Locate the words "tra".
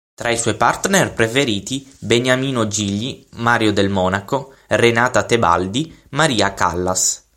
0.15-0.31